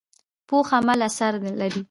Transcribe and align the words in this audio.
پوخ 0.47 0.67
عمل 0.79 0.99
اثر 1.09 1.33
لري 1.59 1.79